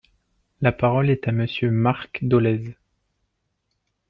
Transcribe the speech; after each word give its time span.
La 0.61 0.71
parole 0.71 1.11
est 1.11 1.27
à 1.27 1.31
Monsieur 1.31 1.69
Marc 1.69 2.21
Dolez. 2.23 2.75